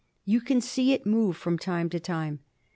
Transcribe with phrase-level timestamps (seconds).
[0.25, 2.39] You can see it move from time to time.